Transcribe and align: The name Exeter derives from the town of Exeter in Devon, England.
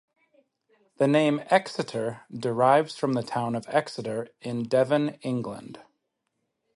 The 0.97 1.07
name 1.07 1.43
Exeter 1.51 2.21
derives 2.35 2.97
from 2.97 3.13
the 3.13 3.21
town 3.21 3.53
of 3.53 3.67
Exeter 3.69 4.29
in 4.41 4.63
Devon, 4.63 5.19
England. 5.21 5.79